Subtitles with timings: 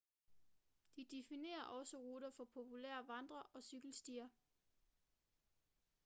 [0.95, 4.27] de definerer også ruter for populære vandre- og cykelstier